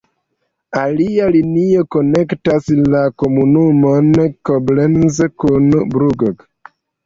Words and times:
Alia 0.83 1.27
linio 1.35 1.83
konektas 1.97 2.73
la 2.95 3.03
komunumon 3.25 4.11
Koblenz 4.51 5.23
kun 5.47 5.73
Brugg. 5.97 6.39